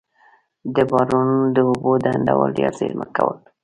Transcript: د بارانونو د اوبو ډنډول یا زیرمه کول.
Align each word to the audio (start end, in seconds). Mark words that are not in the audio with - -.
د 0.75 0.77
بارانونو 0.91 1.47
د 1.55 1.57
اوبو 1.69 1.91
ډنډول 2.03 2.51
یا 2.63 2.69
زیرمه 2.77 3.07
کول. 3.15 3.37